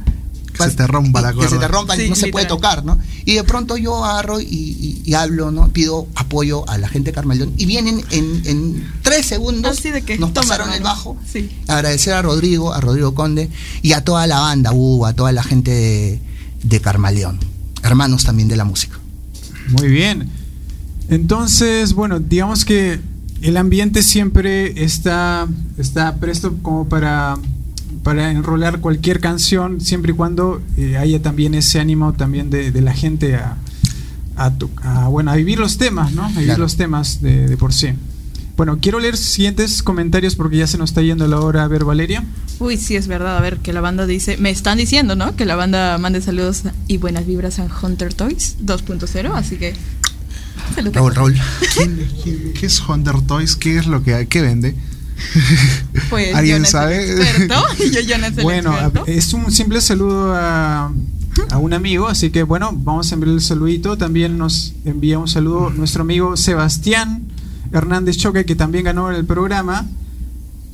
[0.58, 1.60] Que se te rompa la que se cuerda.
[1.60, 3.00] te rompa, Sí, no se puede tocar, ¿no?
[3.26, 5.70] Y de pronto yo agarro y, y- y hablo, ¿no?
[5.70, 10.02] Pido apoyo a la gente de Carmaleón y vienen en, en tres segundos, Así de
[10.04, 11.18] que nos pasaron el bajo.
[11.32, 11.50] Sí.
[11.68, 13.50] Agradecer a Rodrigo, a Rodrigo Conde
[13.82, 16.20] y a toda la banda, uh, a toda la gente de,
[16.64, 17.40] de Carmaleón,
[17.84, 19.00] hermanos también de la música.
[19.70, 20.30] Muy bien.
[21.10, 23.00] Entonces, bueno, digamos que
[23.42, 27.38] el ambiente siempre está, está presto como para,
[28.04, 32.82] para enrolar cualquier canción, siempre y cuando eh, haya también ese ánimo también de, de
[32.82, 33.58] la gente a,
[34.36, 36.24] a, to- a, bueno, a vivir los temas, ¿no?
[36.26, 36.64] A vivir Claro.
[36.64, 37.90] los temas de, de por sí.
[38.58, 41.64] Bueno, quiero leer siguientes comentarios porque ya se nos está yendo la hora.
[41.64, 42.24] A ver, Valeria.
[42.60, 43.38] Uy, sí, es verdad.
[43.38, 44.38] A ver, que la banda dice.
[44.38, 45.36] Me están diciendo, ¿no?
[45.36, 49.32] Que la banda mande saludos y buenas vibras a Hunter Toys 2.0.
[49.34, 49.74] Así que.
[50.94, 51.16] Raúl.
[51.16, 51.36] Raúl.
[51.76, 53.56] ¿Quién- quién- ¿Qué es Hunter Toys?
[53.56, 54.76] ¿Qué es lo que qué vende?
[56.10, 57.12] Pues, ¿Alguien Jonas, sabe?
[57.22, 59.06] experto, y yo, Jonas, el Bueno, experto.
[59.08, 60.92] es un simple saludo a,
[61.50, 63.98] a un amigo, así que bueno, vamos a enviarle el saludito.
[63.98, 67.24] También nos envía un saludo nuestro amigo Sebastián
[67.72, 69.88] Hernández Choque, que también ganó el programa.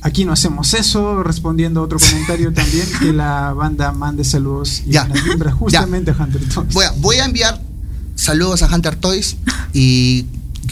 [0.00, 4.90] Aquí no hacemos eso, respondiendo a otro comentario también, que la banda mande saludos y
[4.92, 5.04] Ya.
[5.04, 6.72] vibras justamente a Hunter Toys.
[6.74, 7.60] Voy a, voy a enviar
[8.16, 9.36] saludos a Hunter Toys
[9.72, 10.24] y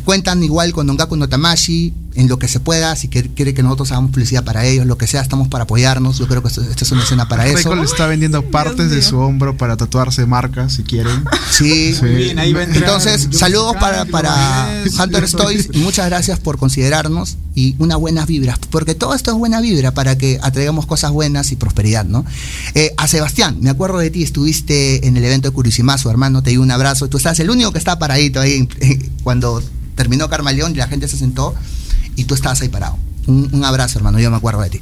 [0.04, 3.62] cuentan igual con Ongaku no Tamashi, en lo que se pueda, si quiere, quiere que
[3.62, 6.18] nosotros hagamos publicidad para ellos, lo que sea, estamos para apoyarnos.
[6.18, 7.68] Yo creo que esto- esta es una escena para eso.
[7.70, 11.24] Michael está vendiendo partes de su hombro para tatuarse marcas si quieren.
[11.50, 11.94] Sí.
[11.94, 12.06] Sí.
[12.06, 15.24] Bien, ahí va a entrar Entonces, saludos para, para Hunter
[15.72, 19.92] y muchas gracias por considerarnos y unas buenas vibras, porque todo esto es buena vibra
[19.92, 22.24] para que atraigamos cosas buenas y prosperidad, ¿no?
[22.74, 26.50] Eh, a Sebastián, me acuerdo de ti, estuviste en el evento de Curisimazo, hermano, te
[26.50, 29.62] di un abrazo, tú estabas el único que estaba paradito ahí eh, cuando
[29.94, 31.54] terminó Carmaleón y la gente se sentó
[32.16, 32.98] y tú estabas ahí parado.
[33.26, 34.80] Un, un abrazo, hermano, yo me acuerdo de ti.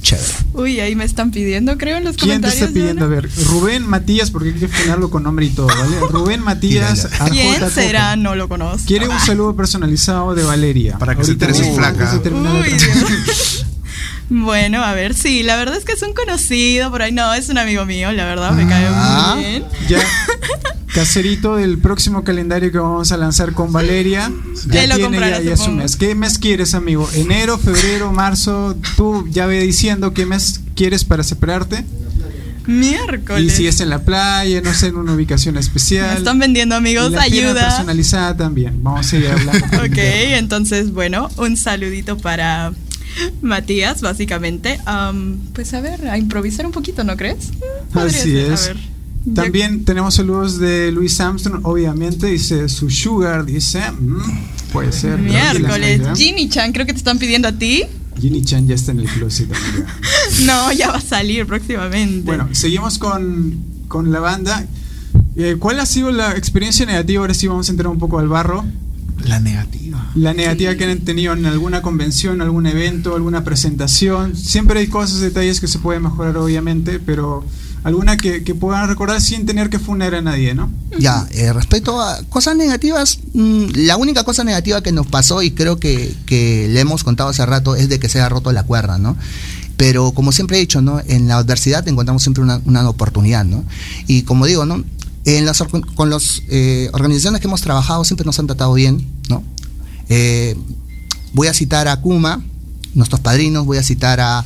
[0.00, 0.28] Chévere.
[0.54, 2.62] Uy, ahí me están pidiendo, creo, en los ¿Quién te comentarios.
[2.62, 3.04] está pidiendo?
[3.04, 5.98] A ver, Rubén Matías, porque hay que finalizarlo con nombre y todo, ¿vale?
[6.10, 7.08] Rubén Matías.
[7.30, 8.14] ¿Quién será?
[8.16, 8.86] No lo conozco.
[8.86, 10.98] Quiere un saludo personalizado de Valeria.
[10.98, 12.10] Para que se Ahorita su flaca.
[12.12, 12.76] se Uy.
[14.30, 17.12] Bueno, a ver, sí, la verdad es que es un conocido por ahí.
[17.12, 19.32] No, es un amigo mío, la verdad, me cae Ah.
[19.36, 19.64] muy bien.
[19.88, 19.98] Ya,
[20.98, 24.32] caserito del próximo calendario que vamos a lanzar con Valeria.
[24.66, 25.94] Ya lo tiene ya, ya su mes.
[25.94, 27.08] ¿Qué mes quieres, amigo?
[27.14, 28.76] ¿Enero, febrero, marzo?
[28.96, 31.84] Tú ya ve diciendo qué mes quieres para separarte.
[32.66, 33.44] Miércoles.
[33.44, 36.10] Y si es en la playa, no sé, en una ubicación especial.
[36.10, 37.68] Me están vendiendo amigos, Y la ayuda.
[37.68, 38.82] personalizada también.
[38.82, 39.66] Vamos a seguir hablando.
[39.84, 42.72] Ok, entonces, bueno, un saludito para
[43.40, 44.80] Matías, básicamente.
[44.84, 47.50] Am, pues a ver, a improvisar un poquito, ¿no crees?
[47.94, 48.66] Así ser, a es.
[48.66, 48.97] ver.
[49.34, 52.26] También tenemos saludos de Luis Armstrong, obviamente.
[52.28, 53.80] Dice su sugar, dice.
[53.90, 55.18] mm, puede ser.
[55.18, 56.02] Miércoles.
[56.16, 57.84] Ginny Chan, creo que te están pidiendo a ti.
[58.20, 59.48] Ginny Chan ya está en el closet.
[60.44, 62.24] No, ya va a salir próximamente.
[62.24, 64.64] Bueno, seguimos con, con la banda.
[65.36, 67.20] Eh, ¿Cuál ha sido la experiencia negativa?
[67.20, 68.64] Ahora sí vamos a entrar un poco al barro.
[69.24, 70.10] La negativa.
[70.14, 74.36] La negativa que han tenido en alguna convención, algún evento, alguna presentación.
[74.36, 77.44] Siempre hay cosas, detalles que se pueden mejorar, obviamente, pero
[77.84, 80.70] alguna que, puedan recordar sin tener que funar a nadie, ¿no?
[80.98, 85.52] Ya, eh, respecto a cosas negativas, mm, la única cosa negativa que nos pasó y
[85.52, 88.98] creo que, le hemos contado hace rato es de que se ha roto la cuerda,
[88.98, 89.16] ¿no?
[89.76, 91.00] Pero como siempre he dicho, ¿no?
[91.06, 93.64] En la adversidad encontramos siempre una, una oportunidad, ¿no?
[94.06, 94.84] Y como digo, ¿no?
[95.24, 95.62] En las,
[95.94, 96.42] con las
[96.92, 99.44] organizaciones que hemos trabajado siempre nos han tratado bien, ¿no?
[100.08, 100.56] Eh,
[101.32, 102.42] voy a citar a Kuma,
[102.94, 104.44] nuestros padrinos, voy a citar a,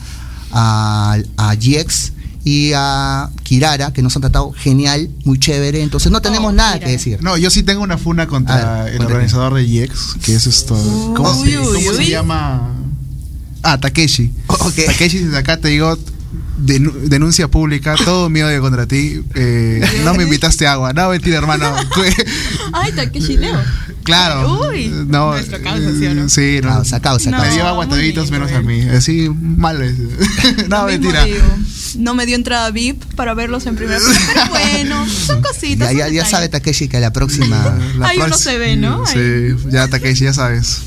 [0.50, 2.12] a, a GX
[2.44, 6.72] y a Kirara, que nos han tratado genial, muy chévere, entonces no tenemos Oh, nada
[6.72, 6.86] Kirara.
[6.86, 7.22] que decir.
[7.22, 9.12] No, yo sí tengo una funa contra ver, el cuéntame.
[9.14, 10.74] organizador de GX, que es esto.
[11.16, 12.72] ¿Cómo, Uy, se, uy, cómo se llama?
[13.62, 14.32] Ah, Takeshi.
[14.86, 15.96] Takeshi, desde acá te digo.
[16.64, 19.20] Denu- denuncia pública, todo mi odio contra ti.
[19.34, 20.92] eh, no me invitaste agua.
[20.92, 21.74] No, mentira, hermano.
[22.72, 23.58] Ay, Takeshi Leo.
[24.04, 24.68] claro.
[24.68, 26.28] Uy, no, nuestro causa, ¿sí o no?
[26.28, 26.68] Sí, no.
[26.70, 27.36] Causa, causa, No.
[27.38, 27.54] Me causa.
[27.56, 28.80] dio agua muy toditos lindo menos a mí.
[28.88, 29.94] Así, mal es.
[30.68, 31.24] no, mentira.
[31.98, 35.90] No me dio entrada VIP para verlos en primera fila, pero bueno, son cositas.
[35.92, 36.62] Ya, ya, son ya sabe detalles.
[36.64, 37.78] Takeshi que la próxima...
[37.98, 39.04] La Ahí uno se ve, ¿no?
[39.06, 39.12] Ahí.
[39.54, 40.82] Sí, ya Takeshi, ya sabes.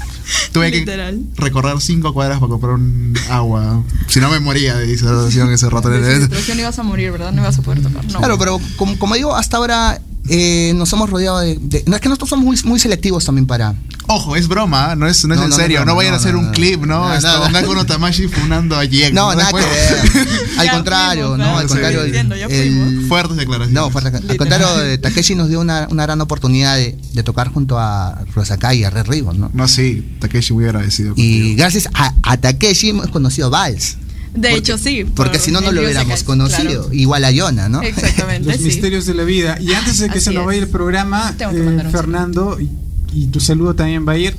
[0.52, 1.20] Tuve Literal.
[1.36, 3.84] que recorrer cinco cuadras para comprar un agua.
[4.08, 5.90] Si no me moría de deshidratación ese rato.
[5.90, 7.32] De deshidratación ibas a morir, ¿verdad?
[7.32, 8.06] No ibas a poder tocar.
[8.06, 8.20] No.
[8.20, 12.02] Claro, pero como, como digo, hasta ahora eh, nos hemos rodeado de, de- No es
[12.02, 13.76] que nosotros somos muy, muy selectivos también para...
[14.08, 14.96] Ojo, es broma, ¿eh?
[14.96, 15.80] no es, no es No, en no, serio.
[15.80, 16.52] No, no, vayan no, a hacer no, un no.
[16.52, 17.10] clip, ¿no?
[17.10, 19.14] No Tamashi funando a Jack.
[19.14, 20.28] No, nada que Después- ver.
[20.60, 21.58] Al contrario, fuimos, ¿no?
[21.58, 21.68] Al Sí.
[21.70, 23.06] contrario, el-.
[23.08, 23.74] Fuertes declaraciones.
[23.74, 24.38] No, fuerte- al Literal.
[24.38, 28.80] contrario, eh, Takeshi nos dio una, una gran oportunidad de, de tocar junto a Rosakai
[28.80, 29.50] y a Red Ribbon, ¿no?
[29.54, 31.14] No, sí, Takeshi muy agradecido.
[31.16, 31.58] Y contigo.
[31.58, 33.98] gracias a, a Takeshi hemos conocido a Vals.
[34.36, 35.06] De Porque- hecho, sí.
[35.16, 36.82] Porque por si no, no lo hubiéramos conocido.
[36.84, 36.94] claro.
[36.94, 37.82] Igual a Yona, ¿no?
[37.82, 38.64] Exactamente, Los sí.
[38.66, 39.58] misterios de la vida.
[39.62, 42.70] Y antes de que Así se nos vaya el programa, Tengo que eh, Fernando, y,
[43.14, 44.36] y tu saludo también va a ir.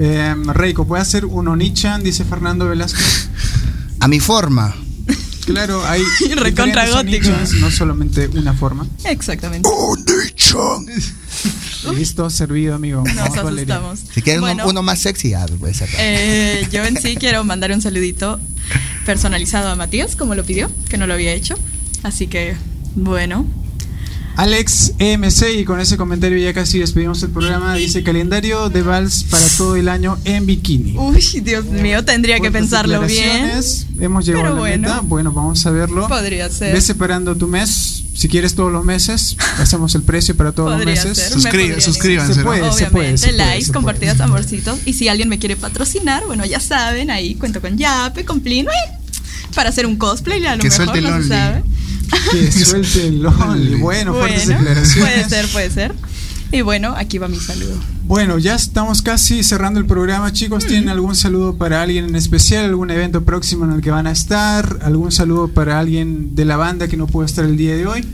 [0.00, 2.02] Eh, Reiko, ¿puede hacer un Onichan?
[2.02, 3.00] Dice Fernando Velasco.
[4.00, 4.74] A mi forma.
[5.46, 6.02] Claro, hay
[6.36, 8.86] Recontra no solamente una forma.
[9.04, 9.66] Exactamente.
[11.94, 13.02] Listo, servido, amigo.
[13.04, 13.76] Nos Vamos, Valeria.
[13.76, 14.00] asustamos.
[14.14, 15.88] Si quieren uno- Bueno, uno, más sexy, ah, puede ser.
[15.98, 18.38] eh, yo en sí quiero mandar un saludito
[19.08, 21.54] personalizado a Matías, como lo pidió, que no lo había hecho.
[22.02, 22.54] Así que,
[22.94, 23.46] bueno.
[24.36, 29.24] Alex EMC, y con ese comentario ya casi despedimos el programa, dice calendario de vals
[29.30, 30.94] para todo el año en bikini.
[30.98, 33.50] Uy, Dios mío, tendría que pensarlo bien.
[33.98, 34.88] Hemos llegado Pero a la bueno.
[34.88, 35.00] meta.
[35.00, 36.06] Bueno, vamos a verlo.
[36.06, 36.74] Podría ser.
[36.74, 38.04] Ve separando tu mes.
[38.14, 41.18] Si quieres todos los meses, hacemos el precio para todos Podría los meses.
[41.18, 41.38] ser.
[41.38, 42.46] Suscri- me suscríbanse, Se ¿no?
[42.46, 43.74] puede, se puede, se puede, likes, se puede.
[43.74, 44.78] compartidas, amorcitos.
[44.86, 48.64] Y si alguien me quiere patrocinar, bueno, ya saben, ahí cuento con Yape, con Plin,
[48.66, 48.97] bueno,
[49.58, 51.62] para hacer un cosplay, a lo Que mejor suelte no se sabe.
[52.30, 53.74] Que suelte el Only.
[53.80, 55.04] Bueno, fuertes Bueno, declaraciones.
[55.04, 55.94] puede ser, puede ser.
[56.52, 57.74] Y bueno, aquí va mi saludo.
[58.04, 60.64] Bueno, ya estamos casi cerrando el programa, chicos.
[60.64, 62.66] ¿Tienen algún saludo para alguien en especial?
[62.66, 64.78] ¿Algún evento próximo en el que van a estar?
[64.82, 68.06] ¿Algún saludo para alguien de la banda que no pudo estar el día de hoy?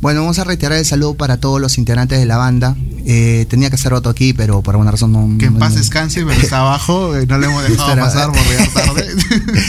[0.00, 2.76] Bueno, vamos a reiterar el saludo para todos los integrantes de la banda.
[3.06, 5.38] Eh, tenía que ser otro aquí, pero por alguna razón no.
[5.38, 8.30] Que en no- paz no- descanse, pero está abajo, eh, no le hemos dejado pasar
[8.74, 9.06] tarde.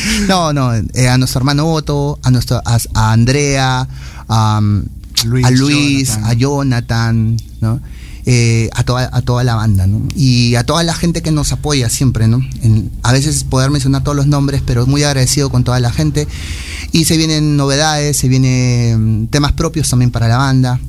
[0.27, 3.87] no, no, eh, a nuestro hermano Otto, a, nuestro, a, a Andrea,
[4.27, 4.83] a, um,
[5.25, 6.23] Luis, a Luis, Jonathan.
[6.29, 7.81] a Jonathan, ¿no?
[8.29, 10.01] Eh, a, toda, a toda la banda, ¿no?
[10.13, 12.41] Y a toda la gente que nos apoya siempre, ¿no?
[12.61, 16.27] En- a veces poder mencionar todos los nombres, pero muy agradecido con toda la gente.
[16.91, 20.79] Y se vienen novedades, se vienen temas propios también para la banda,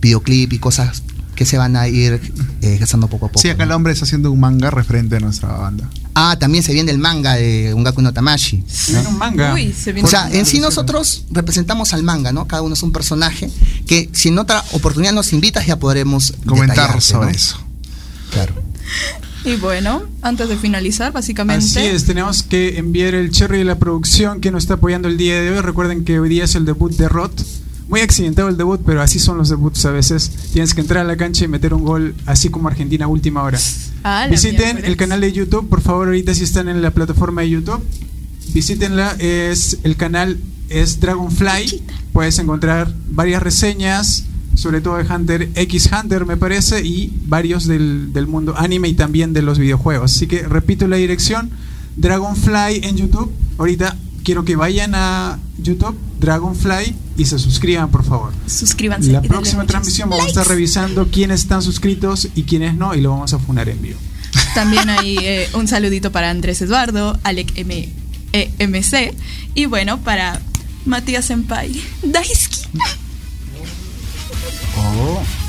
[0.00, 1.04] videoclip y cosas
[1.36, 2.20] que se van a ir
[2.62, 3.40] eh, gestando poco a poco.
[3.40, 5.88] Sí, acá el hombre está haciendo un manga referente a nuestra banda.
[6.14, 8.62] Ah, también se viene el manga de Ungaku no Tamashi.
[8.68, 9.54] Se viene un manga.
[9.54, 12.46] Uy, se viene O sea, en sí nosotros representamos al manga, ¿no?
[12.46, 13.50] Cada uno es un personaje
[13.86, 17.36] que si en otra oportunidad nos invitas ya podremos Comentar sobre ¿no?
[17.36, 17.58] eso.
[18.30, 18.54] Claro.
[19.44, 21.64] Y bueno, antes de finalizar, básicamente.
[21.64, 25.16] Así es, tenemos que enviar el cherry de la producción que nos está apoyando el
[25.16, 25.60] día de hoy.
[25.60, 27.40] Recuerden que hoy día es el debut de Roth.
[27.92, 30.30] Muy accidentado el debut, pero así son los debuts a veces.
[30.54, 33.58] Tienes que entrar a la cancha y meter un gol, así como Argentina última hora.
[34.02, 34.88] Ah, Visiten miércoles.
[34.88, 37.82] el canal de YouTube, por favor, ahorita si están en la plataforma de YouTube.
[38.54, 40.38] Visítenla, es el canal
[40.70, 41.82] es Dragonfly.
[42.14, 44.24] Puedes encontrar varias reseñas,
[44.54, 48.94] sobre todo de Hunter X Hunter, me parece, y varios del, del mundo anime y
[48.94, 50.16] también de los videojuegos.
[50.16, 51.50] Así que repito la dirección:
[51.98, 53.30] Dragonfly en YouTube.
[53.58, 58.32] Ahorita quiero que vayan a YouTube, Dragonfly, y se suscriban, por favor.
[58.46, 59.12] Suscríbanse.
[59.12, 63.10] La próxima transmisión vamos a estar revisando quiénes están suscritos y quiénes no, y lo
[63.10, 63.98] vamos a funar en vivo.
[64.54, 67.88] También hay eh, un saludito para Andrés Eduardo, Alec M
[68.32, 69.14] eh, MC
[69.54, 70.40] y bueno, para
[70.86, 71.80] Matías Senpai.
[72.02, 72.60] Daisuki.
[74.76, 75.41] Oh.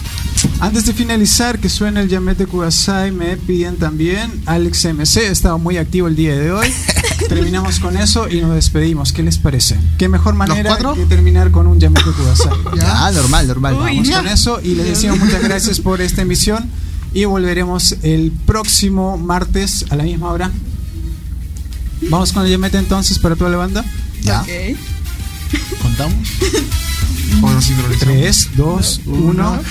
[0.59, 5.77] Antes de finalizar, que suene el Yamete Kudasai, me piden también Alex MC, estaba muy
[5.77, 6.67] activo el día de hoy.
[7.29, 9.11] Terminamos con eso y nos despedimos.
[9.13, 9.77] ¿Qué les parece?
[9.97, 12.53] ¿Qué mejor manera que terminar con un Yamete Kudasai?
[12.77, 13.73] Ya, normal, normal.
[13.75, 14.17] Uy, Vamos ya.
[14.17, 16.69] con eso y les decimos muchas gracias por esta emisión
[17.13, 20.51] y volveremos el próximo martes a la misma hora.
[22.09, 23.85] Vamos con el Yamete entonces para toda la banda.
[24.23, 24.41] Ya.
[24.41, 24.49] Ok.
[25.81, 26.29] ¿Contamos?
[27.41, 28.13] ¿O nos sincronizamos?
[28.15, 29.63] 3, 2, 1.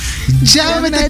[0.42, 1.09] ¡Llámate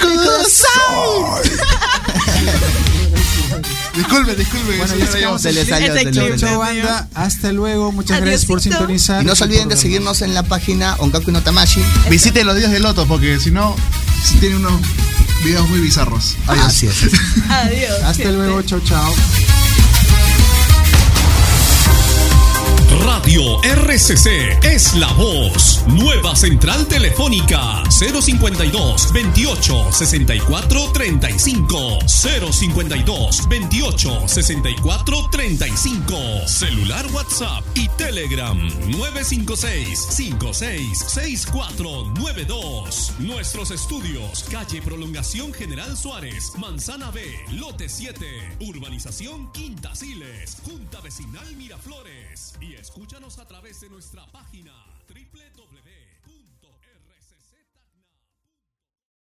[3.94, 4.76] Disculpe, disculpe.
[4.78, 5.68] Bueno, ya llegamos Se clip.
[5.68, 6.36] salió, se salió.
[6.36, 7.08] Chao, banda.
[7.14, 7.92] Hasta luego.
[7.92, 9.22] Muchas gracias por sintonizar.
[9.22, 11.82] Y no se olviden de seguirnos en la página Ongaku no Tamashi.
[12.08, 13.76] Visite los días de Loto porque si no,
[14.40, 14.80] tiene unos
[15.44, 16.36] videos muy bizarros.
[16.46, 16.66] Adiós.
[16.66, 17.02] Así es.
[17.48, 17.92] Adiós.
[18.02, 18.32] Hasta gente.
[18.32, 18.62] luego.
[18.62, 19.14] Chao, chao.
[23.04, 25.82] Radio RCC es la voz.
[25.88, 36.14] Nueva central telefónica 052 28 64 35 052 28 64 35
[36.46, 47.22] Celular WhatsApp y Telegram 956 56 6492 Nuestros estudios calle Prolongación General Suárez Manzana B
[47.52, 54.70] Lote 7 Urbanización Quinta Siles Junta Vecinal Miraflores y escúchanos a través de nuestra página